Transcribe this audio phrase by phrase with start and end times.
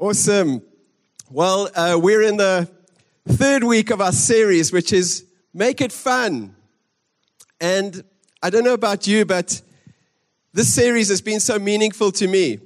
[0.00, 0.62] Awesome.
[1.28, 2.70] Well, uh, we're in the
[3.28, 6.56] third week of our series, which is Make It Fun.
[7.60, 8.02] And
[8.42, 9.60] I don't know about you, but
[10.54, 12.60] this series has been so meaningful to me.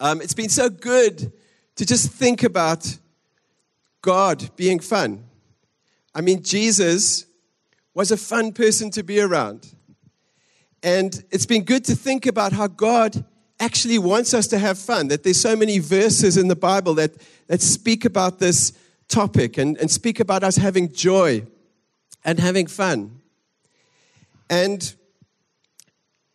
[0.00, 1.32] Um, it's been so good
[1.76, 2.98] to just think about
[4.00, 5.22] God being fun.
[6.12, 7.24] I mean, Jesus
[7.94, 9.72] was a fun person to be around.
[10.82, 13.24] And it's been good to think about how God
[13.62, 17.12] actually wants us to have fun, that there's so many verses in the Bible that,
[17.46, 18.72] that speak about this
[19.06, 21.46] topic and, and speak about us having joy
[22.24, 23.20] and having fun.
[24.50, 24.94] And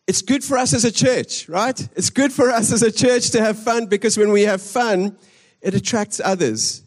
[0.06, 1.78] it's good for us as a church, right?
[1.94, 5.18] It's good for us as a church to have fun because when we have fun,
[5.60, 6.82] it attracts others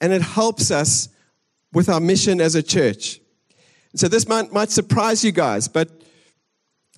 [0.00, 1.10] and it helps us
[1.74, 3.20] with our mission as a church.
[3.96, 5.90] So this might, might surprise you guys, but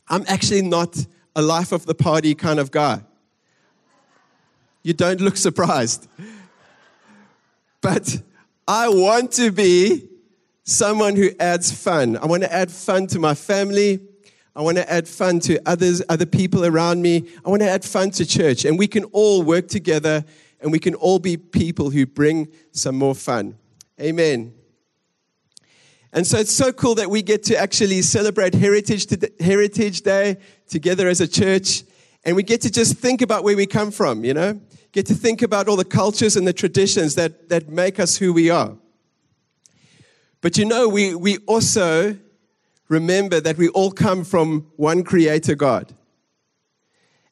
[0.09, 3.03] I'm actually not a life of the party kind of guy.
[4.83, 6.09] You don't look surprised.
[7.81, 8.23] But
[8.67, 10.09] I want to be
[10.65, 12.17] someone who adds fun.
[12.17, 14.01] I want to add fun to my family.
[14.55, 17.29] I want to add fun to others, other people around me.
[17.45, 18.65] I want to add fun to church.
[18.65, 20.25] And we can all work together
[20.61, 23.57] and we can all be people who bring some more fun.
[24.01, 24.55] Amen.
[26.13, 29.07] And so it's so cool that we get to actually celebrate Heritage,
[29.41, 30.39] Heritage Day
[30.71, 31.83] together as a church.
[32.25, 34.61] And we get to just think about where we come from, you know?
[34.93, 38.33] Get to think about all the cultures and the traditions that, that make us who
[38.33, 38.77] we are.
[40.41, 42.17] But you know, we, we also
[42.89, 45.95] remember that we all come from one creator God.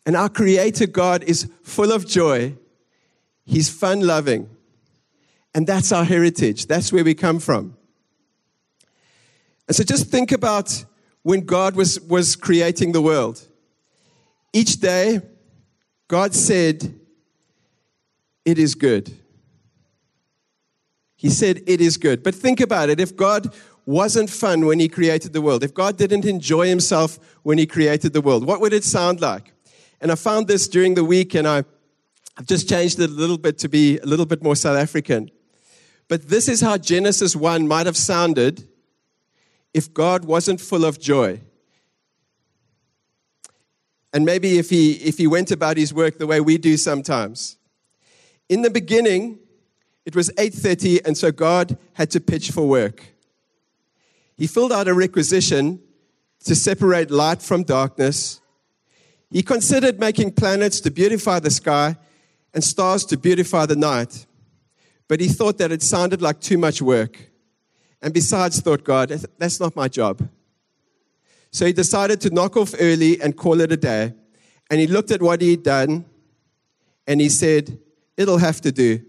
[0.06, 2.56] And our creator God is full of joy.
[3.44, 4.48] He's fun loving.
[5.54, 6.66] And that's our heritage.
[6.66, 7.76] That's where we come from.
[9.66, 10.84] And so just think about
[11.22, 13.46] when God was, was creating the world.
[14.52, 15.20] Each day,
[16.08, 16.98] God said,
[18.44, 19.14] It is good.
[21.16, 22.22] He said, It is good.
[22.22, 23.00] But think about it.
[23.00, 27.58] If God wasn't fun when He created the world, if God didn't enjoy Himself when
[27.58, 29.52] He created the world, what would it sound like?
[30.00, 31.64] And I found this during the week, and I,
[32.36, 35.30] I've just changed it a little bit to be a little bit more South African.
[36.06, 38.66] But this is how Genesis 1 might have sounded
[39.74, 41.40] if God wasn't full of joy.
[44.12, 47.58] And maybe if he, if he went about his work the way we do sometimes.
[48.48, 49.38] In the beginning,
[50.06, 53.14] it was 8:30 and so God had to pitch for work.
[54.36, 55.80] He filled out a requisition
[56.44, 58.40] to separate light from darkness.
[59.30, 61.96] He considered making planets to beautify the sky
[62.54, 64.26] and stars to beautify the night.
[65.08, 67.27] But he thought that it sounded like too much work.
[68.00, 70.28] And besides, thought God, that's not my job.
[71.50, 74.12] So he decided to knock off early and call it a day.
[74.70, 76.04] And he looked at what he'd done
[77.06, 77.78] and he said,
[78.16, 79.00] It'll have to do.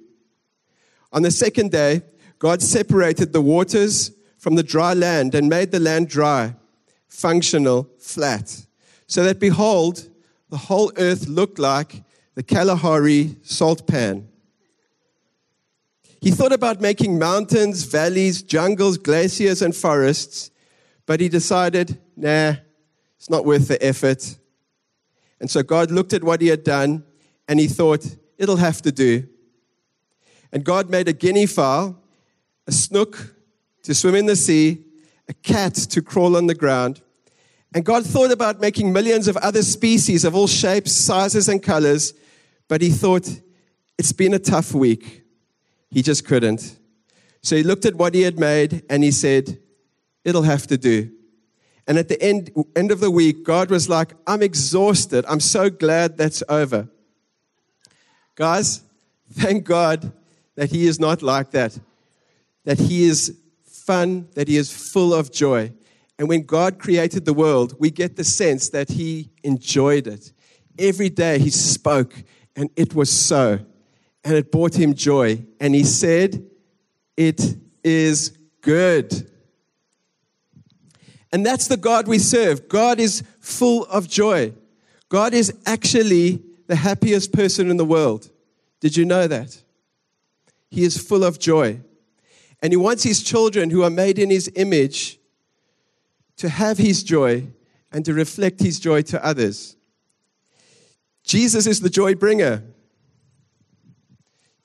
[1.11, 2.03] On the second day,
[2.37, 6.55] God separated the waters from the dry land and made the land dry,
[7.07, 8.65] functional, flat,
[9.07, 10.07] so that behold,
[10.49, 12.03] the whole earth looked like
[12.35, 14.29] the Kalahari salt pan.
[16.21, 20.51] He thought about making mountains, valleys, jungles, glaciers, and forests,
[21.05, 22.55] but he decided, nah,
[23.17, 24.37] it's not worth the effort.
[25.39, 27.03] And so God looked at what he had done
[27.47, 28.05] and he thought,
[28.37, 29.27] it'll have to do.
[30.51, 32.01] And God made a guinea fowl,
[32.67, 33.35] a snook
[33.83, 34.83] to swim in the sea,
[35.27, 37.01] a cat to crawl on the ground.
[37.73, 42.13] And God thought about making millions of other species of all shapes, sizes, and colors,
[42.67, 43.29] but he thought,
[43.97, 45.23] it's been a tough week.
[45.91, 46.77] He just couldn't.
[47.41, 49.59] So he looked at what he had made and he said,
[50.25, 51.11] It'll have to do.
[51.87, 55.25] And at the end, end of the week, God was like, I'm exhausted.
[55.27, 56.87] I'm so glad that's over.
[58.35, 58.83] Guys,
[59.31, 60.11] thank God
[60.55, 61.79] that He is not like that,
[62.65, 63.35] that He is
[63.65, 65.71] fun, that He is full of joy.
[66.19, 70.31] And when God created the world, we get the sense that He enjoyed it.
[70.77, 72.13] Every day He spoke,
[72.55, 73.59] and it was so
[74.23, 75.45] and it brought him joy.
[75.59, 76.45] And he said,
[77.15, 77.41] It
[77.83, 79.29] is good.
[81.31, 82.67] And that's the God we serve.
[82.67, 84.53] God is full of joy.
[85.09, 88.29] God is actually the happiest person in the world.
[88.79, 89.61] Did you know that?
[90.69, 91.81] He is full of joy.
[92.61, 95.19] And he wants his children who are made in his image
[96.37, 97.47] to have his joy
[97.91, 99.75] and to reflect his joy to others.
[101.23, 102.63] Jesus is the joy bringer.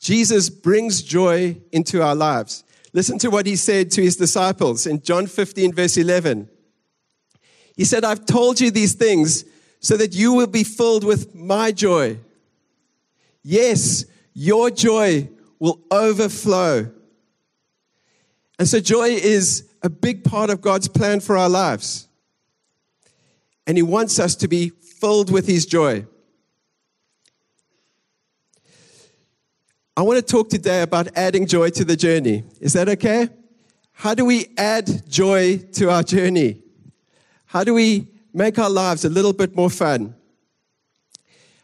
[0.05, 2.63] Jesus brings joy into our lives.
[2.93, 6.47] Listen to what he said to his disciples in John 15, verse 11.
[7.75, 9.47] He said, I've told you these things
[9.81, 12.19] so that you will be filled with my joy.
[13.43, 14.05] Yes,
[14.35, 16.93] your joy will overflow.
[18.59, 22.09] And so, joy is a big part of God's plan for our lives.
[23.67, 26.05] And He wants us to be filled with His joy.
[29.97, 32.43] I want to talk today about adding joy to the journey.
[32.61, 33.29] Is that okay?
[33.93, 36.63] How do we add joy to our journey?
[37.45, 40.17] How do we make our lives a little bit more fun?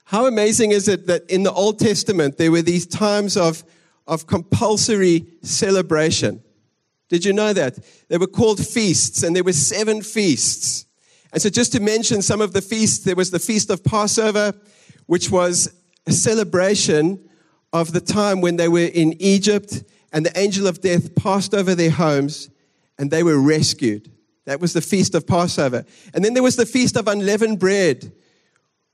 [0.05, 3.65] How amazing is it that in the Old Testament there were these times of,
[4.07, 6.41] of compulsory celebration?
[7.09, 7.81] Did you know that?
[8.07, 10.87] They were called feasts, and there were seven feasts.
[11.33, 14.55] And so, just to mention some of the feasts, there was the Feast of Passover,
[15.07, 15.75] which was
[16.07, 17.29] a celebration
[17.73, 21.75] of the time when they were in Egypt and the angel of death passed over
[21.75, 22.51] their homes
[22.99, 24.11] and they were rescued.
[24.47, 25.85] That was the feast of Passover.
[26.13, 28.13] And then there was the feast of unleavened bread,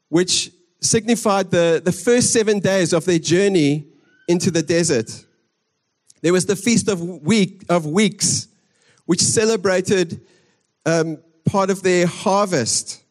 [0.09, 0.51] which
[0.81, 3.87] signified the, the first seven days of their journey
[4.29, 5.25] into the desert.
[6.23, 8.49] There was the feast of, week, of weeks,
[9.07, 10.21] which celebrated
[10.85, 13.03] um, part of their harvest.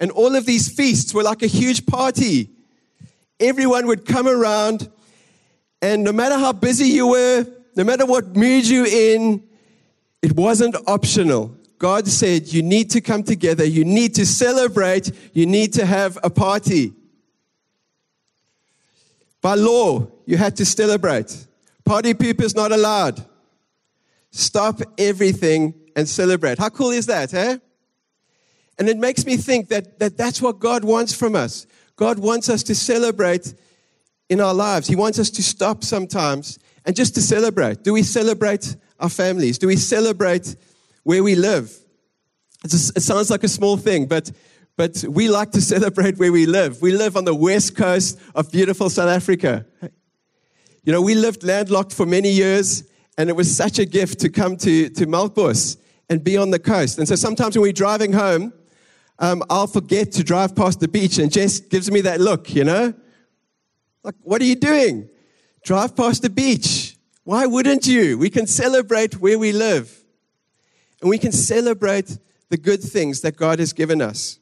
[0.00, 2.53] And all of these feasts were like a huge party
[3.44, 4.90] everyone would come around,
[5.82, 7.46] and no matter how busy you were,
[7.76, 9.42] no matter what mood you're in,
[10.22, 11.56] it wasn't optional.
[11.78, 16.18] God said, You need to come together, you need to celebrate, you need to have
[16.22, 16.92] a party.
[19.42, 21.46] By law, you had to celebrate.
[21.84, 23.22] Party poopers not allowed.
[24.30, 26.58] Stop everything and celebrate.
[26.58, 27.58] How cool is that, eh?
[28.78, 31.66] And it makes me think that, that that's what God wants from us.
[31.96, 33.54] God wants us to celebrate
[34.28, 34.88] in our lives.
[34.88, 37.82] He wants us to stop sometimes and just to celebrate.
[37.82, 39.58] Do we celebrate our families?
[39.58, 40.56] Do we celebrate
[41.02, 41.76] where we live?
[42.64, 44.32] It sounds like a small thing, but,
[44.76, 46.80] but we like to celebrate where we live.
[46.82, 49.66] We live on the west coast of beautiful South Africa.
[50.82, 52.84] You know, we lived landlocked for many years,
[53.16, 55.78] and it was such a gift to come to, to Melkbos
[56.10, 56.98] and be on the coast.
[56.98, 58.52] And so sometimes when we're driving home,
[59.18, 62.64] um, I'll forget to drive past the beach, and Jess gives me that look, you
[62.64, 62.94] know?
[64.02, 65.08] Like, what are you doing?
[65.64, 66.96] Drive past the beach.
[67.22, 68.18] Why wouldn't you?
[68.18, 70.04] We can celebrate where we live,
[71.00, 72.18] and we can celebrate
[72.50, 74.38] the good things that God has given us.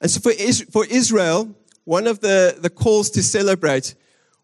[0.00, 0.32] And so for,
[0.70, 1.54] for Israel,
[1.84, 3.94] one of the, the calls to celebrate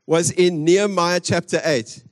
[0.07, 2.05] was in Nehemiah chapter 8.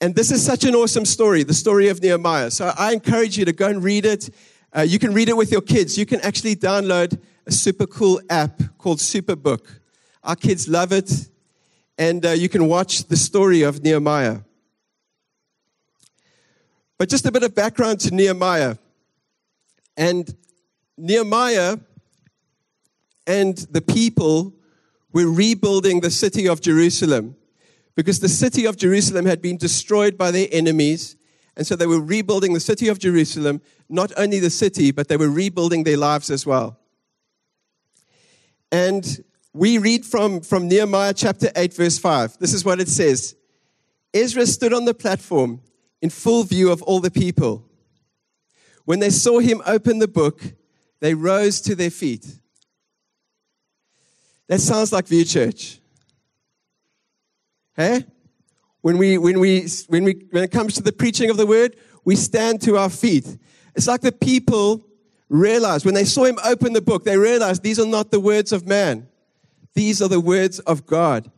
[0.00, 2.50] And this is such an awesome story, the story of Nehemiah.
[2.50, 4.30] So I encourage you to go and read it.
[4.76, 5.98] Uh, you can read it with your kids.
[5.98, 9.66] You can actually download a super cool app called Superbook.
[10.22, 11.28] Our kids love it,
[11.98, 14.40] and uh, you can watch the story of Nehemiah.
[16.98, 18.76] But just a bit of background to Nehemiah.
[19.96, 20.32] And
[20.96, 21.78] Nehemiah
[23.26, 24.54] and the people
[25.12, 27.36] were rebuilding the city of Jerusalem
[27.96, 31.16] because the city of Jerusalem had been destroyed by their enemies
[31.56, 35.16] and so they were rebuilding the city of Jerusalem, not only the city, but they
[35.16, 36.78] were rebuilding their lives as well.
[38.72, 42.38] And we read from, from Nehemiah chapter 8, verse 5.
[42.38, 43.34] This is what it says
[44.14, 45.60] Ezra stood on the platform
[46.00, 47.66] in full view of all the people.
[48.84, 50.42] When they saw him open the book,
[51.00, 52.26] they rose to their feet.
[54.48, 55.78] That sounds like View Church.
[57.76, 58.04] Hey?
[58.80, 61.76] When, we, when, we, when, we, when it comes to the preaching of the word,
[62.04, 63.38] we stand to our feet.
[63.74, 64.84] It's like the people
[65.28, 68.52] realized, when they saw him open the book, they realized these are not the words
[68.52, 69.08] of man.
[69.74, 71.30] These are the words of God.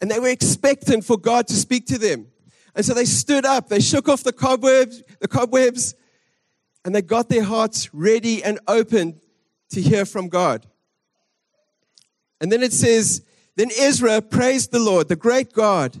[0.00, 2.28] And they were expectant for God to speak to them.
[2.74, 5.94] And so they stood up, they shook off the cobwebs, the cobwebs,
[6.84, 9.20] and they got their hearts ready and open
[9.70, 10.66] to hear from God.
[12.40, 13.22] And then it says,
[13.56, 16.00] Then Ezra praised the Lord, the great God.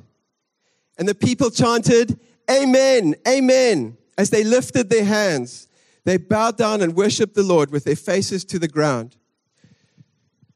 [0.96, 2.18] And the people chanted,
[2.50, 5.68] Amen, Amen, as they lifted their hands.
[6.04, 9.16] They bowed down and worshiped the Lord with their faces to the ground.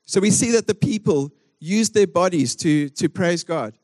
[0.06, 3.78] So we see that the people used their bodies to, to praise God.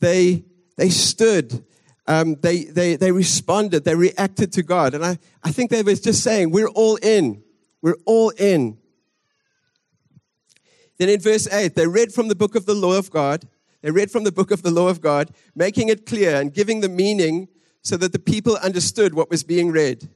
[0.00, 0.44] They,
[0.76, 1.64] they stood,
[2.06, 4.94] um, they, they, they responded, they reacted to God.
[4.94, 7.42] And I, I think they were just saying, We're all in.
[7.80, 8.78] We're all in.
[10.98, 13.44] Then in verse 8, they read from the book of the law of God
[13.80, 16.80] they read from the book of the law of God, making it clear and giving
[16.80, 17.48] the meaning
[17.82, 20.08] so that the people understood what was being read.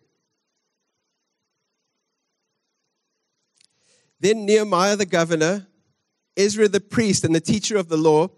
[4.22, 5.66] Then Nehemiah the governor,
[6.36, 8.28] Ezra the priest and the teacher of the law,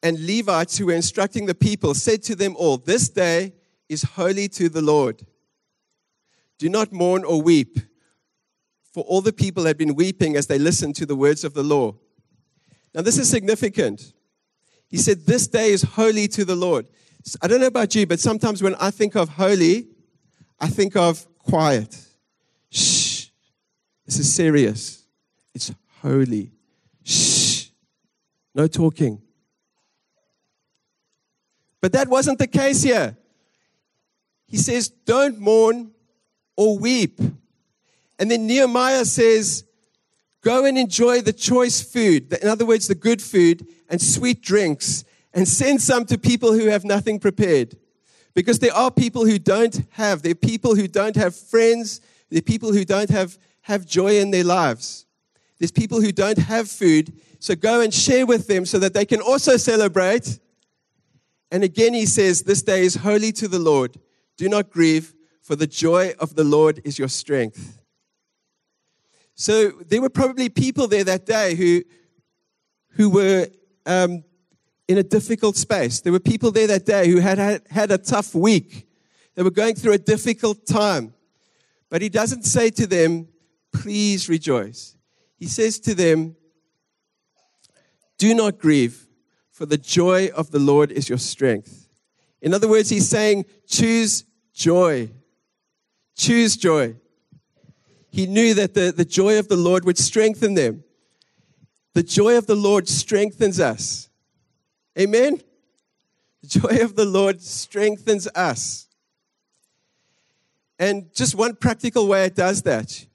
[0.00, 3.54] and Levites who were instructing the people said to them all, This day
[3.88, 5.26] is holy to the Lord.
[6.58, 7.78] Do not mourn or weep,
[8.92, 11.64] for all the people had been weeping as they listened to the words of the
[11.64, 11.96] law.
[12.94, 14.12] Now, this is significant.
[14.86, 16.86] He said, This day is holy to the Lord.
[17.42, 19.88] I don't know about you, but sometimes when I think of holy,
[20.60, 22.05] I think of quiet.
[24.06, 25.04] This is serious.
[25.54, 26.52] It's holy.
[27.04, 27.66] Shh.
[28.54, 29.20] No talking.
[31.80, 33.16] But that wasn't the case here.
[34.46, 35.90] He says, Don't mourn
[36.56, 37.20] or weep.
[38.18, 39.64] And then Nehemiah says,
[40.42, 45.04] Go and enjoy the choice food, in other words, the good food and sweet drinks,
[45.34, 47.76] and send some to people who have nothing prepared.
[48.34, 52.38] Because there are people who don't have, there are people who don't have friends, there
[52.38, 55.06] are people who don't have, have joy in their lives.
[55.58, 59.04] There's people who don't have food, so go and share with them so that they
[59.04, 60.38] can also celebrate.
[61.50, 63.98] And again, he says, This day is holy to the Lord.
[64.36, 67.82] Do not grieve, for the joy of the Lord is your strength.
[69.34, 71.82] So there were probably people there that day who,
[72.90, 73.48] who were
[73.84, 74.22] um,
[74.86, 76.02] in a difficult space.
[76.02, 78.86] There were people there that day who had, had had a tough week.
[79.34, 81.14] They were going through a difficult time.
[81.90, 83.26] But he doesn't say to them,
[83.82, 84.96] please rejoice.
[85.36, 86.36] He says to them,
[88.18, 89.06] do not grieve,
[89.50, 91.88] for the joy of the Lord is your strength.
[92.40, 95.10] In other words, he's saying, choose joy.
[96.14, 96.96] Choose joy
[98.16, 100.84] he knew that the, the joy of the Lord would strengthen them.
[101.92, 104.08] The joy of the Lord strengthens us.
[104.98, 105.42] Amen?
[106.40, 108.88] The joy of the Lord strengthens us.
[110.78, 113.06] And just one practical way it does that.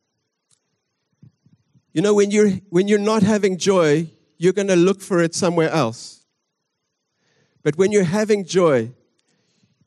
[1.94, 5.36] You know, when you're, when you're not having joy, you're going to look for it
[5.36, 6.26] somewhere else.
[7.64, 8.92] But when you're having joy,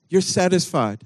[0.09, 1.05] you're satisfied.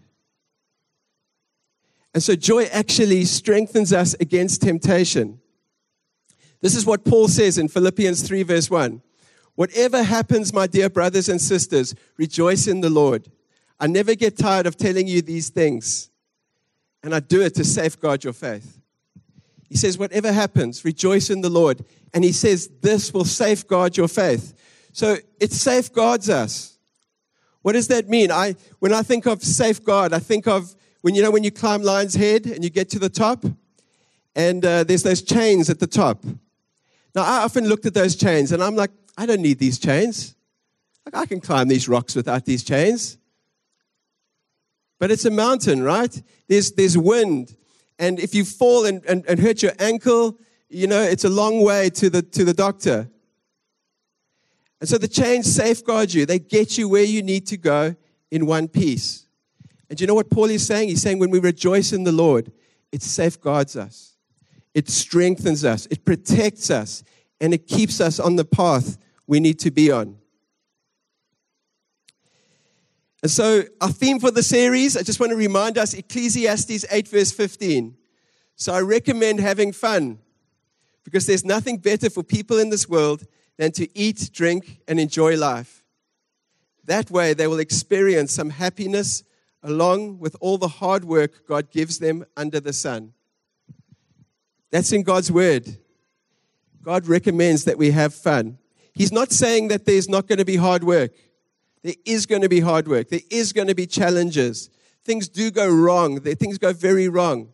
[2.12, 5.40] And so joy actually strengthens us against temptation.
[6.60, 9.00] This is what Paul says in Philippians 3, verse 1.
[9.54, 13.30] Whatever happens, my dear brothers and sisters, rejoice in the Lord.
[13.78, 16.10] I never get tired of telling you these things,
[17.02, 18.77] and I do it to safeguard your faith.
[19.68, 21.84] He says, Whatever happens, rejoice in the Lord.
[22.14, 24.54] And he says, This will safeguard your faith.
[24.92, 26.78] So it safeguards us.
[27.62, 28.30] What does that mean?
[28.30, 31.82] I, when I think of safeguard, I think of when you know when you climb
[31.82, 33.44] Lion's Head and you get to the top,
[34.34, 36.24] and uh, there's those chains at the top.
[37.14, 40.36] Now, I often looked at those chains and I'm like, I don't need these chains.
[41.04, 43.18] Like, I can climb these rocks without these chains.
[45.00, 46.22] But it's a mountain, right?
[46.48, 47.56] There's, there's wind.
[47.98, 50.38] And if you fall and, and, and hurt your ankle,
[50.68, 53.08] you know, it's a long way to the, to the doctor.
[54.80, 57.96] And so the chains safeguard you, they get you where you need to go
[58.30, 59.26] in one piece.
[59.90, 60.88] And you know what Paul is saying?
[60.88, 62.52] He's saying when we rejoice in the Lord,
[62.92, 64.16] it safeguards us,
[64.74, 67.02] it strengthens us, it protects us,
[67.40, 70.17] and it keeps us on the path we need to be on.
[73.22, 77.08] And so, our theme for the series, I just want to remind us Ecclesiastes 8,
[77.08, 77.96] verse 15.
[78.54, 80.18] So, I recommend having fun
[81.04, 85.36] because there's nothing better for people in this world than to eat, drink, and enjoy
[85.36, 85.82] life.
[86.84, 89.24] That way, they will experience some happiness
[89.62, 93.12] along with all the hard work God gives them under the sun.
[94.70, 95.78] That's in God's word.
[96.82, 98.58] God recommends that we have fun.
[98.94, 101.12] He's not saying that there's not going to be hard work.
[101.82, 103.08] There is going to be hard work.
[103.08, 104.70] There is going to be challenges.
[105.04, 106.20] Things do go wrong.
[106.20, 107.50] Things go very wrong.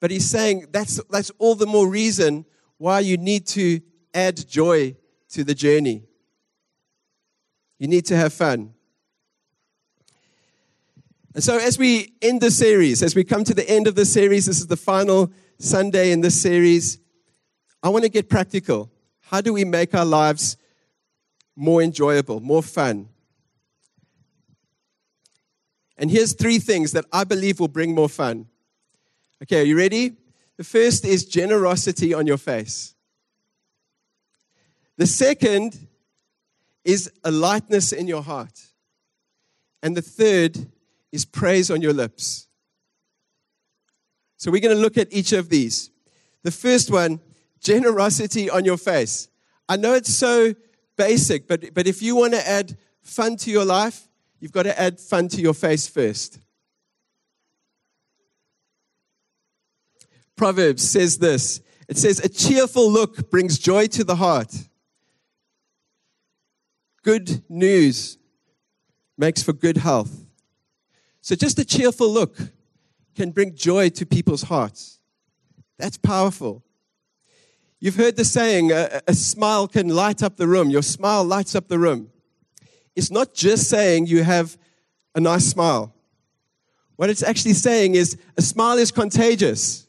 [0.00, 2.44] But he's saying that's, that's all the more reason
[2.78, 3.80] why you need to
[4.14, 4.96] add joy
[5.30, 6.04] to the journey.
[7.78, 8.74] You need to have fun.
[11.34, 14.06] And so, as we end the series, as we come to the end of the
[14.06, 16.98] series, this is the final Sunday in this series.
[17.82, 18.90] I want to get practical.
[19.20, 20.56] How do we make our lives
[21.54, 23.10] more enjoyable, more fun?
[25.98, 28.46] And here's three things that I believe will bring more fun.
[29.42, 30.16] Okay, are you ready?
[30.56, 32.94] The first is generosity on your face.
[34.96, 35.86] The second
[36.84, 38.66] is a lightness in your heart.
[39.82, 40.68] And the third
[41.12, 42.48] is praise on your lips.
[44.38, 45.90] So we're going to look at each of these.
[46.42, 47.20] The first one,
[47.60, 49.28] generosity on your face.
[49.68, 50.54] I know it's so
[50.96, 54.08] basic, but, but if you want to add fun to your life,
[54.40, 56.38] you've got to add fun to your face first.
[60.36, 64.52] Proverbs says this it says, A cheerful look brings joy to the heart.
[67.02, 68.18] Good news
[69.16, 70.26] makes for good health.
[71.20, 72.36] So just a cheerful look
[73.14, 75.00] can bring joy to people's hearts.
[75.78, 76.64] That's powerful.
[77.78, 80.70] You've heard the saying, a, a, smile can light up the room.
[80.70, 82.10] Your smile lights up the room.
[82.96, 84.56] It's not just saying you have
[85.14, 85.94] a nice smile.
[86.96, 89.86] What it's actually saying is a smile is contagious.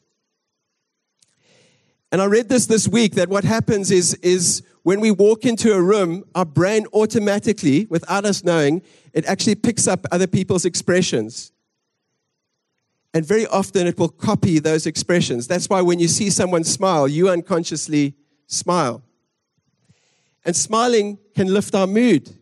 [2.12, 5.72] And I read this this week that what happens is, is when we walk into
[5.72, 11.52] a room, our brain automatically, without us knowing, it actually picks up other people's expressions.
[13.14, 15.46] And very often it will copy those expressions.
[15.46, 18.14] That's why when you see someone smile, you unconsciously
[18.46, 19.02] smile.
[20.44, 22.37] And smiling can lift our mood.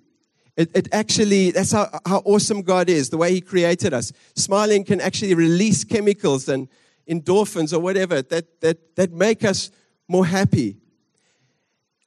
[0.56, 4.12] It, it actually, that's how, how awesome God is, the way He created us.
[4.34, 6.68] Smiling can actually release chemicals and
[7.08, 9.70] endorphins or whatever that, that, that make us
[10.08, 10.76] more happy.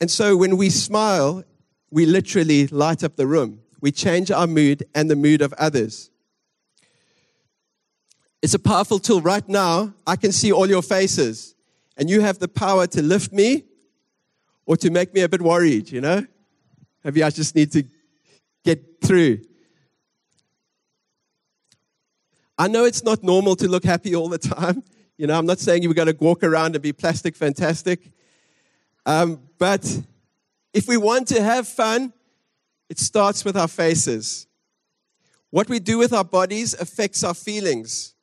[0.02, 1.44] And so when we smile,
[1.92, 3.62] we literally light up the room.
[3.82, 6.10] We change our mood and the mood of others.
[8.42, 9.22] It's a powerful tool.
[9.22, 11.56] Right now, I can see all your faces,
[11.98, 13.66] and you have the power to lift me
[14.66, 16.26] or to make me a bit worried, you know?
[17.04, 17.84] Maybe I just need to
[18.76, 19.40] get through.
[22.58, 24.84] I know it's not normal to look happy all the time.
[25.18, 28.12] You know, I'm not saying you're going to walk around and be plastic fantastic.
[29.06, 29.84] Um, but
[30.74, 32.14] if we want to have fun,
[32.90, 34.48] it starts with our faces.
[35.50, 38.14] What we do with our bodies affects our feelings.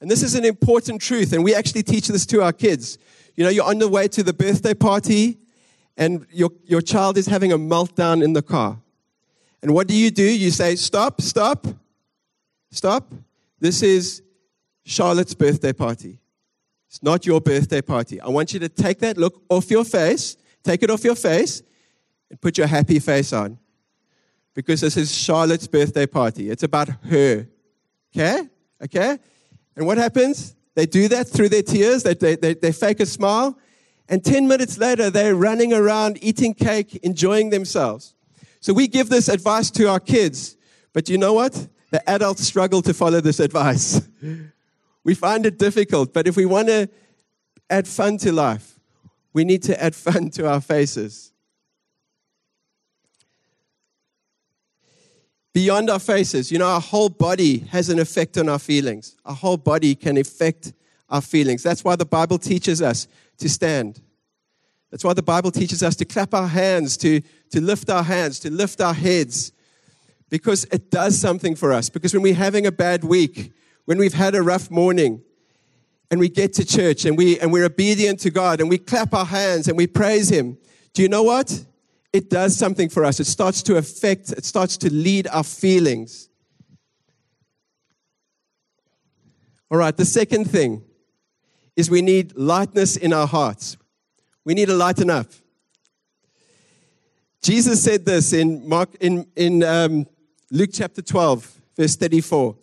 [0.00, 2.98] And this is an important truth, and we actually teach this to our kids.
[3.34, 5.38] You know, you're on the way to the birthday party,
[5.96, 8.78] and your, your child is having a meltdown in the car.
[9.62, 10.22] And what do you do?
[10.22, 11.66] You say, Stop, stop,
[12.70, 13.12] stop.
[13.58, 14.22] This is
[14.84, 16.20] Charlotte's birthday party.
[16.88, 18.20] It's not your birthday party.
[18.20, 21.62] I want you to take that look off your face, take it off your face,
[22.30, 23.58] and put your happy face on.
[24.54, 26.48] Because this is Charlotte's birthday party.
[26.50, 27.46] It's about her.
[28.14, 28.48] Okay?
[28.82, 29.18] Okay?
[29.76, 30.54] And what happens?
[30.74, 33.58] They do that through their tears, they, they, they, they fake a smile,
[34.08, 38.14] and 10 minutes later, they're running around eating cake, enjoying themselves.
[38.66, 40.56] So we give this advice to our kids,
[40.92, 41.68] but you know what?
[41.92, 44.00] The adults struggle to follow this advice.
[45.04, 46.88] we find it difficult, but if we want to
[47.70, 48.80] add fun to life,
[49.32, 51.30] we need to add fun to our faces.
[55.54, 56.50] beyond our faces.
[56.50, 59.16] You know, our whole body has an effect on our feelings.
[59.24, 60.72] Our whole body can affect
[61.08, 61.62] our feelings.
[61.62, 63.06] That's why the Bible teaches us
[63.38, 64.02] to stand.
[64.90, 67.20] That's why the Bible teaches us to clap our hands, to,
[67.50, 69.52] to lift our hands, to lift our heads,
[70.30, 71.88] because it does something for us.
[71.88, 73.52] Because when we're having a bad week,
[73.84, 75.22] when we've had a rough morning,
[76.08, 79.12] and we get to church and, we, and we're obedient to God and we clap
[79.12, 80.56] our hands and we praise Him,
[80.94, 81.66] do you know what?
[82.16, 83.20] it does something for us.
[83.20, 86.30] It starts to affect, it starts to lead our feelings.
[89.70, 90.82] All right, the second thing
[91.76, 93.76] is we need lightness in our hearts.
[94.46, 95.26] We need to lighten up.
[97.42, 100.06] Jesus said this in, Mark, in, in um,
[100.50, 102.56] Luke chapter 12, verse 34.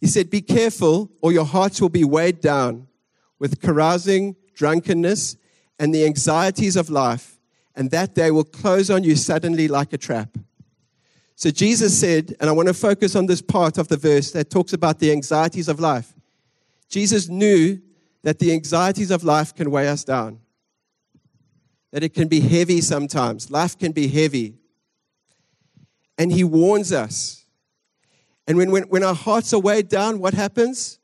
[0.00, 2.88] He said, Be careful, or your hearts will be weighed down
[3.38, 5.36] with carousing, drunkenness,
[5.78, 7.36] and the anxieties of life
[7.76, 10.36] and that day will close on you suddenly like a trap.
[11.36, 14.48] So Jesus said, and I want to focus on this part of the verse that
[14.48, 16.14] talks about the anxieties of life.
[16.88, 17.78] Jesus knew
[18.22, 20.40] that the anxieties of life can weigh us down,
[21.96, 23.50] that it can be heavy sometimes.
[23.50, 24.52] Life can be heavy.
[26.18, 27.46] And he warns us.
[28.46, 30.98] And when, when, when our hearts are weighed down, what happens?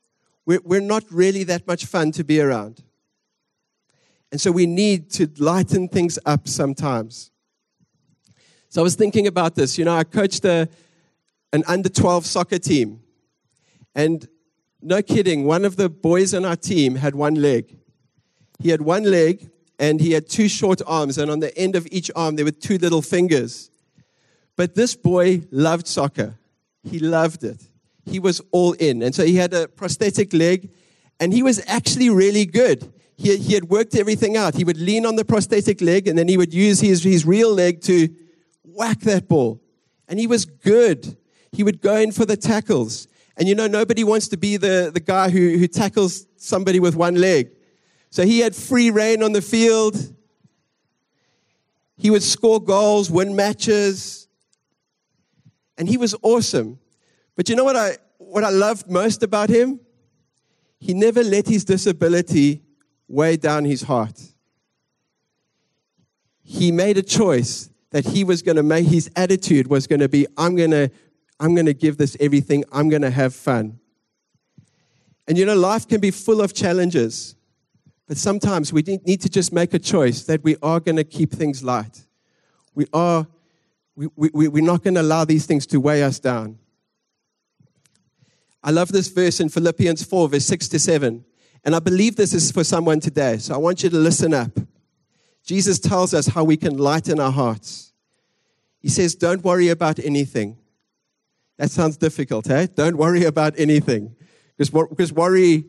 [0.45, 2.83] We're, we're not really that much fun to be around.
[4.31, 7.31] And so we need to lighten things up sometimes.
[8.69, 9.79] So I was thinking about this.
[9.79, 10.69] You know, I coached a,
[11.53, 13.01] an under 12 soccer team.
[13.95, 14.27] And
[14.79, 17.79] no kidding, one of the boys on our team had one leg.
[18.59, 19.49] He had one leg
[19.83, 22.51] and he had two short arms, and on the end of each arm, there were
[22.67, 23.69] two little fingers.
[24.55, 26.37] But this boy loved soccer.
[26.83, 27.61] He loved it.
[28.05, 29.01] He was all in.
[29.01, 30.69] And so he had a prosthetic leg,
[31.19, 34.55] and he was actually really good he, he had worked everything out.
[34.55, 37.53] He would lean on the prosthetic leg and then he would use his, his real
[37.53, 38.09] leg to
[38.63, 39.61] whack that ball.
[40.07, 41.17] And he was good.
[41.51, 43.07] He would go in for the tackles.
[43.37, 46.95] And you know, nobody wants to be the, the guy who, who tackles somebody with
[46.95, 47.51] one leg.
[48.13, 49.97] So he had free rein on the field.
[51.97, 54.27] He would score goals, win matches.
[55.79, 56.77] And he was awesome.
[57.35, 59.79] But you know what I, what I loved most about him?
[60.79, 62.61] He never let his disability
[63.07, 64.21] weigh down his heart.
[66.43, 70.07] He made a choice that he was going to make, his attitude was going to
[70.07, 70.91] be, I'm going to,
[71.39, 73.79] I'm going to give this everything, I'm going to have fun.
[75.27, 77.35] And you know, life can be full of challenges,
[78.07, 81.31] But sometimes we need to just make a choice that we are going to keep
[81.31, 82.05] things light.
[82.75, 83.27] We are,
[83.95, 86.59] we, we, we're not going to allow these things to weigh us down.
[88.63, 91.25] I love this verse in Philippians 4, verse 6 to 7.
[91.65, 93.37] And I believe this is for someone today.
[93.37, 94.57] So I want you to listen up.
[95.45, 97.93] Jesus tells us how we can lighten our hearts.
[98.79, 100.57] He says, Don't worry about anything.
[101.57, 102.67] That sounds difficult, eh?
[102.73, 104.15] Don't worry about anything.
[104.57, 105.65] Because, because worry,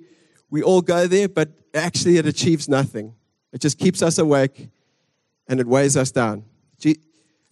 [0.55, 3.13] we all go there, but actually it achieves nothing.
[3.53, 4.69] It just keeps us awake
[5.49, 6.45] and it weighs us down.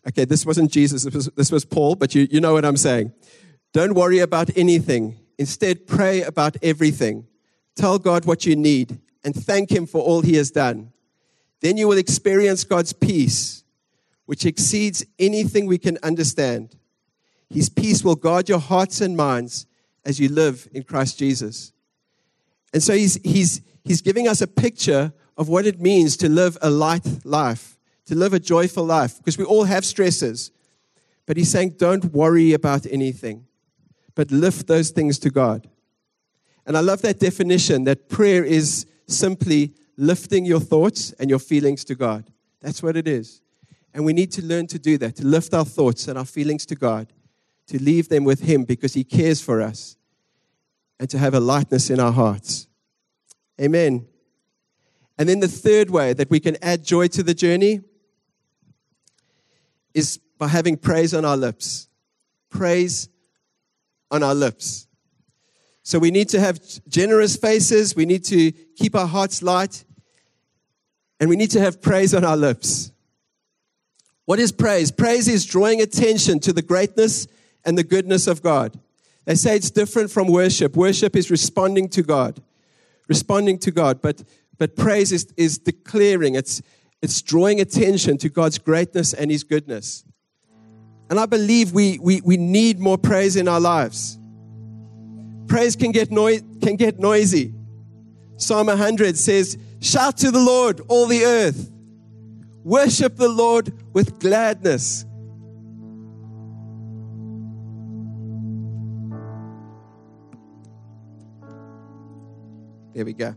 [0.06, 2.76] okay, this wasn't Jesus, this was, this was Paul, but you, you know what I'm
[2.76, 3.12] saying.
[3.72, 5.18] Don't worry about anything.
[5.36, 7.26] Instead, pray about everything.
[7.74, 10.92] Tell God what you need and thank Him for all He has done.
[11.60, 13.64] Then you will experience God's peace,
[14.26, 16.76] which exceeds anything we can understand.
[17.50, 19.66] His peace will guard your hearts and minds
[20.04, 21.72] as you live in Christ Jesus.
[22.72, 26.56] And so he's, he's, he's giving us a picture of what it means to live
[26.62, 30.50] a light life, to live a joyful life, because we all have stresses.
[31.26, 33.46] But he's saying, don't worry about anything,
[34.14, 35.68] but lift those things to God.
[36.66, 41.84] And I love that definition that prayer is simply lifting your thoughts and your feelings
[41.84, 42.30] to God.
[42.60, 43.40] That's what it is.
[43.94, 46.64] And we need to learn to do that, to lift our thoughts and our feelings
[46.66, 47.12] to God,
[47.66, 49.96] to leave them with Him because He cares for us,
[51.02, 52.68] and to have a lightness in our hearts.
[53.60, 54.06] Amen.
[55.18, 57.80] And then the third way that we can add joy to the journey
[59.94, 61.88] is by having praise on our lips.
[62.50, 63.08] Praise
[64.12, 64.86] on our lips.
[65.82, 67.96] So we need to have generous faces.
[67.96, 69.84] We need to keep our hearts light.
[71.18, 72.92] And we need to have praise on our lips.
[74.26, 74.92] What is praise?
[74.92, 77.26] Praise is drawing attention to the greatness
[77.64, 78.78] and the goodness of God.
[79.24, 80.76] They say it's different from worship.
[80.76, 82.42] Worship is responding to God,
[83.08, 84.02] responding to God.
[84.02, 84.22] But,
[84.58, 86.60] but praise is, is declaring, it's,
[87.00, 90.04] it's drawing attention to God's greatness and His goodness.
[91.10, 94.18] And I believe we, we, we need more praise in our lives
[95.52, 97.52] praise can get, noi- can get noisy.
[98.38, 101.70] Psalm 100 says, Shout to the Lord, all the earth.
[102.64, 105.04] Worship the Lord with gladness.
[112.94, 113.34] There we go.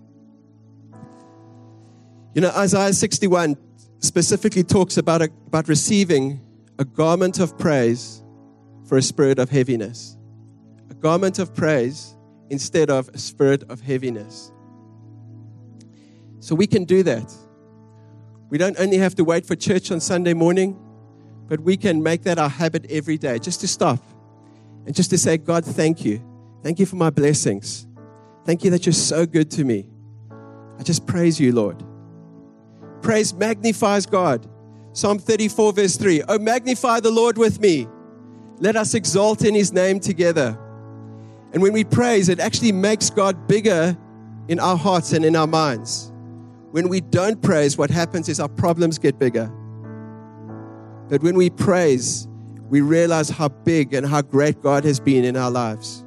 [2.33, 3.55] You know, Isaiah 61
[3.99, 6.41] specifically talks about, a, about receiving
[6.77, 8.21] a garment of praise
[8.85, 10.17] for a spirit of heaviness
[10.91, 12.15] A garment of praise
[12.49, 14.51] instead of a spirit of heaviness.
[16.39, 17.33] So we can do that.
[18.49, 20.77] We don't only have to wait for church on Sunday morning,
[21.47, 24.03] but we can make that our habit every day just to stop
[24.85, 26.21] and just to say, God, thank you.
[26.61, 27.87] Thank you for my blessings.
[28.45, 29.89] Thank you that you're so good to me.
[30.79, 31.83] I just praise you, Lord.
[33.01, 34.47] Praise magnifies God.
[34.93, 36.23] Psalm 34, verse 3.
[36.27, 37.87] Oh, magnify the Lord with me.
[38.59, 40.57] Let us exalt in his name together.
[41.53, 43.97] And when we praise, it actually makes God bigger
[44.47, 46.11] in our hearts and in our minds.
[46.71, 49.51] When we don't praise, what happens is our problems get bigger.
[51.09, 52.27] But when we praise,
[52.69, 56.04] we realize how big and how great God has been in our lives.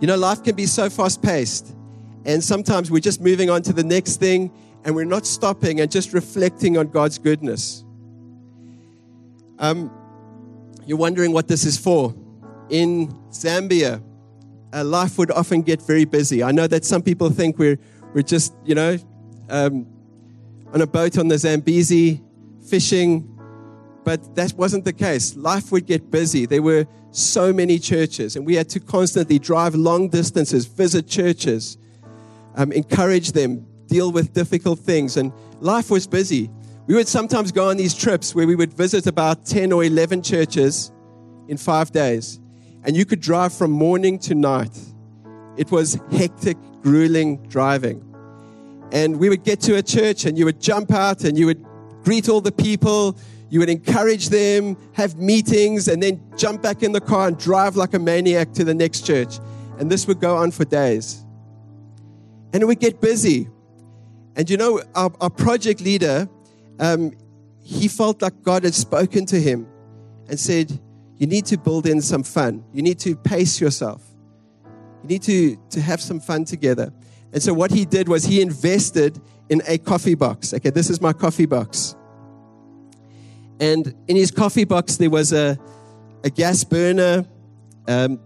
[0.00, 1.74] You know, life can be so fast paced,
[2.24, 4.50] and sometimes we're just moving on to the next thing
[4.84, 7.84] and we're not stopping and just reflecting on God's goodness.
[9.58, 9.90] Um,
[10.86, 12.14] you're wondering what this is for.
[12.68, 14.02] In Zambia,
[14.72, 16.42] uh, life would often get very busy.
[16.42, 17.78] I know that some people think we're,
[18.12, 18.98] we're just, you know,
[19.48, 19.86] um,
[20.72, 22.20] on a boat on the Zambezi
[22.68, 23.33] fishing,
[24.04, 25.34] but that wasn't the case.
[25.34, 26.46] Life would get busy.
[26.46, 31.78] There were so many churches, and we had to constantly drive long distances, visit churches,
[32.56, 36.50] um, encourage them, deal with difficult things, and life was busy.
[36.86, 40.22] We would sometimes go on these trips where we would visit about 10 or 11
[40.22, 40.92] churches
[41.48, 42.40] in five days,
[42.84, 44.78] and you could drive from morning to night.
[45.56, 48.02] It was hectic, grueling driving.
[48.92, 51.64] And we would get to a church, and you would jump out and you would
[52.04, 53.16] greet all the people,
[53.54, 57.76] you would encourage them, have meetings, and then jump back in the car and drive
[57.76, 59.38] like a maniac to the next church.
[59.78, 61.24] And this would go on for days.
[62.52, 63.48] And would get busy.
[64.34, 66.28] And you know, our, our project leader,
[66.80, 67.12] um,
[67.60, 69.68] he felt like God had spoken to him
[70.28, 70.76] and said,
[71.18, 72.64] You need to build in some fun.
[72.72, 74.02] You need to pace yourself.
[75.04, 76.92] You need to, to have some fun together.
[77.32, 80.52] And so, what he did was he invested in a coffee box.
[80.52, 81.94] Okay, this is my coffee box.
[83.60, 85.58] And in his coffee box, there was a,
[86.24, 87.24] a gas burner,
[87.86, 88.18] um,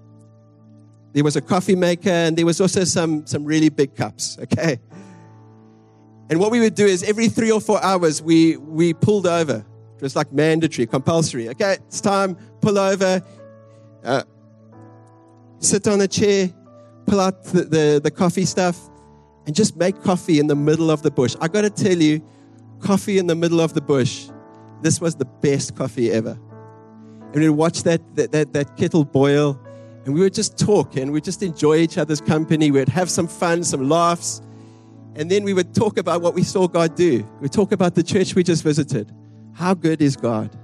[1.12, 4.78] there was a coffee maker, and there was also some, some really big cups, okay?
[6.30, 9.64] And what we would do is every three or four hours, we, we pulled over.
[9.96, 11.48] It was like mandatory, compulsory.
[11.48, 13.22] Okay, it's time, pull over,
[14.04, 14.22] uh,
[15.58, 16.50] sit on a chair,
[17.06, 18.78] pull out the, the, the coffee stuff,
[19.46, 21.34] and just make coffee in the middle of the bush.
[21.40, 22.22] I got to tell you,
[22.80, 24.28] coffee in the middle of the bush,
[24.82, 26.38] this was the best coffee ever.
[27.32, 29.60] And we'd watch that, that, that, that kettle boil,
[30.04, 32.70] and we would just talk and we'd just enjoy each other's company.
[32.70, 34.40] We'd have some fun, some laughs,
[35.14, 37.28] and then we would talk about what we saw God do.
[37.40, 39.12] We'd talk about the church we just visited.
[39.52, 40.56] How good is God?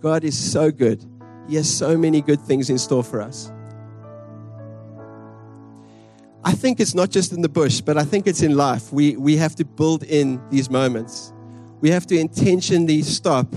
[0.00, 1.04] God is so good.
[1.48, 3.52] He has so many good things in store for us.
[6.44, 8.92] I think it's not just in the bush, but I think it's in life.
[8.92, 11.32] We, we have to build in these moments.
[11.82, 13.52] We have to intentionally stop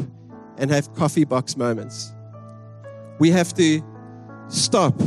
[0.58, 2.12] and have coffee box moments.
[3.20, 3.82] We have to
[4.48, 5.00] stop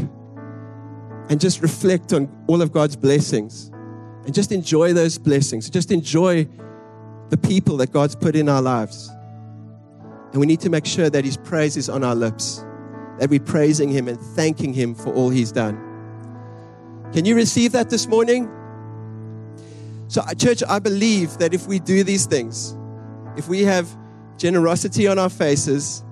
[1.29, 3.71] and just reflect on all of God's blessings
[4.25, 5.69] and just enjoy those blessings.
[5.69, 6.49] Just enjoy
[7.31, 9.11] the people that God's put in our lives.
[10.31, 12.65] And we need to make sure that His praise is on our lips,
[13.19, 15.77] that we're praising Him and thanking Him for all He's done.
[17.13, 18.49] Can you receive that this morning?
[20.07, 22.78] So, church, I believe that if we do these things,
[23.39, 23.89] if we have
[24.37, 26.05] generosity on our faces,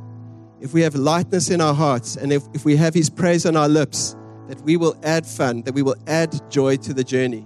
[0.60, 3.56] if we have lightness in our hearts, and if, if we have His praise on
[3.56, 7.44] our lips, that we will add fun, that we will add joy to the journey.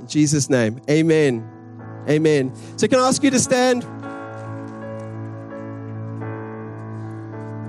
[0.00, 1.48] In Jesus' name, amen.
[2.08, 2.52] Amen.
[2.76, 3.84] So, can I ask you to stand?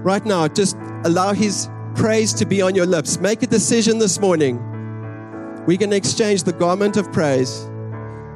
[0.04, 3.20] Right now, just allow His praise to be on your lips.
[3.20, 4.58] Make a decision this morning.
[5.68, 7.70] We're going to exchange the garment of praise,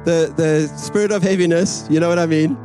[0.04, 2.56] the, the spirit of heaviness, you know what I mean?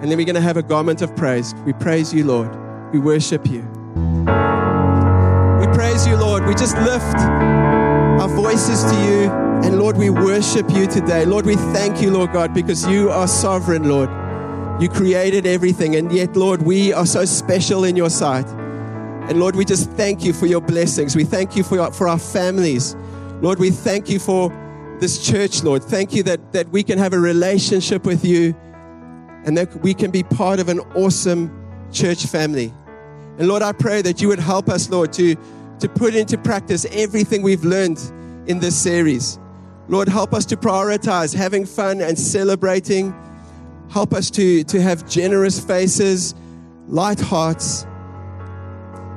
[0.00, 1.54] And then we're going to have a garment of praise.
[1.66, 2.56] We praise you, Lord.
[2.92, 3.62] We worship you.
[5.58, 6.46] We praise you, Lord.
[6.46, 9.30] We just lift our voices to you.
[9.64, 11.24] And Lord, we worship you today.
[11.24, 14.08] Lord, we thank you, Lord God, because you are sovereign, Lord.
[14.80, 15.96] You created everything.
[15.96, 18.46] And yet, Lord, we are so special in your sight.
[18.46, 21.16] And Lord, we just thank you for your blessings.
[21.16, 22.94] We thank you for, for our families.
[23.42, 24.50] Lord, we thank you for
[25.00, 25.82] this church, Lord.
[25.82, 28.54] Thank you that, that we can have a relationship with you
[29.44, 31.50] and that we can be part of an awesome
[31.92, 32.72] church family.
[33.38, 35.36] And Lord, I pray that you would help us, Lord, to,
[35.80, 37.98] to put into practice everything we've learned
[38.46, 39.38] in this series.
[39.88, 43.14] Lord, help us to prioritize having fun and celebrating.
[43.90, 46.34] Help us to, to have generous faces,
[46.88, 47.84] light hearts,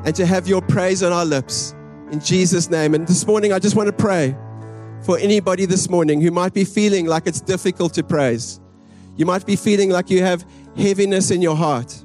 [0.06, 1.76] and to have your praise on our lips
[2.12, 2.94] in Jesus' name.
[2.94, 4.36] And this morning, I just want to pray
[5.04, 8.60] for anybody this morning who might be feeling like it's difficult to praise.
[9.18, 11.96] You might be feeling like you have heaviness in your heart.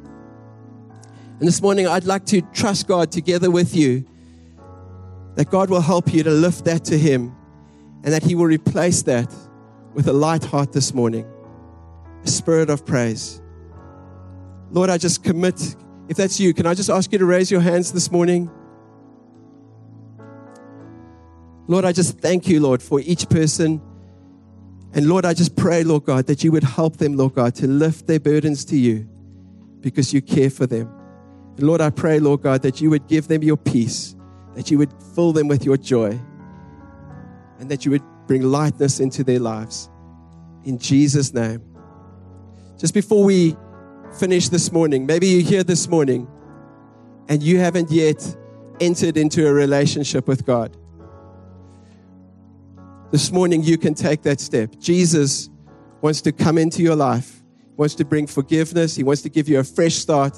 [1.38, 4.04] And this morning, I'd like to trust God together with you
[5.35, 7.35] that God will help you to lift that to Him
[8.02, 9.32] and that He will replace that
[9.94, 11.26] with a light heart this morning,
[12.24, 13.42] a spirit of praise.
[14.70, 15.76] Lord, I just commit
[16.09, 18.48] if that's you, can I just ask you to raise your hands this morning?
[21.68, 23.81] Lord, I just thank you, Lord, for each person.
[24.92, 27.66] And Lord, I just pray, Lord God, that you would help them, Lord God, to
[27.66, 29.09] lift their burdens to you
[29.81, 30.90] because you care for them.
[31.57, 34.14] And Lord, I pray, Lord God, that you would give them your peace,
[34.55, 36.18] that you would fill them with your joy,
[37.59, 39.90] and that you would bring lightness into their lives.
[40.64, 41.62] In Jesus' name.
[42.79, 43.57] Just before we
[44.18, 45.07] finish this morning.
[45.07, 46.26] Maybe you're here this morning
[47.29, 48.37] and you haven't yet
[48.81, 50.76] entered into a relationship with God.
[53.12, 54.78] This morning, you can take that step.
[54.80, 55.48] Jesus
[56.02, 59.48] wants to come into your life, he wants to bring forgiveness, He wants to give
[59.48, 60.36] you a fresh start,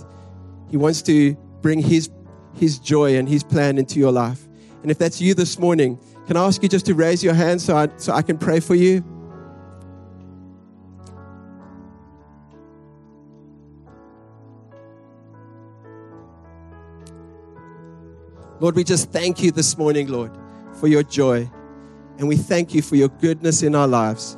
[0.71, 2.11] He wants to bring His,
[2.55, 4.47] his joy and His plan into your life.
[4.83, 7.63] And if that's you this morning, can I ask you just to raise your hand
[7.63, 9.03] so I, so I can pray for you?
[18.61, 20.33] Lord, we just thank you this morning, Lord,
[20.75, 21.49] for your joy.
[22.19, 24.37] And we thank you for your goodness in our lives.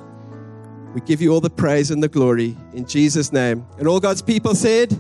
[0.95, 3.67] We give you all the praise and the glory in Jesus' name.
[3.79, 4.99] And all God's people said,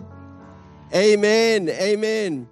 [0.94, 1.68] Amen.
[1.68, 2.48] Amen.